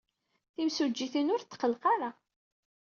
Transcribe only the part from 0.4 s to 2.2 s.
Timsujjit-inu ur tetqelleq ara.